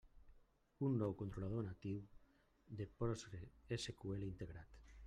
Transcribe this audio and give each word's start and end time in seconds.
Un 0.87 0.95
nou 1.01 1.13
controlador 1.19 1.65
natiu 1.67 2.01
de 2.81 2.89
PostgreSQL 3.03 4.29
integrat. 4.33 4.85